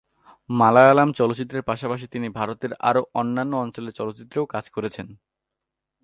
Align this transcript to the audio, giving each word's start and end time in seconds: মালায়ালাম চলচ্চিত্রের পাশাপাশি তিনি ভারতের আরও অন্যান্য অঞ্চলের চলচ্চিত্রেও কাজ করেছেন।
মালায়ালাম 0.49 1.09
চলচ্চিত্রের 1.11 1.63
পাশাপাশি 1.63 2.05
তিনি 2.07 2.27
ভারতের 2.29 2.71
আরও 2.81 3.01
অন্যান্য 3.13 3.53
অঞ্চলের 3.57 3.97
চলচ্চিত্রেও 3.99 4.45
কাজ 4.45 4.65
করেছেন। 4.69 5.07